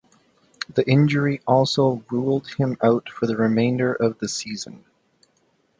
The 0.67 0.83
injury 0.89 1.41
also 1.45 2.03
ruled 2.09 2.53
him 2.55 2.75
out 2.81 3.07
for 3.07 3.27
the 3.27 3.37
remainder 3.37 3.93
of 3.93 4.17
the 4.17 4.27
season. 4.27 4.83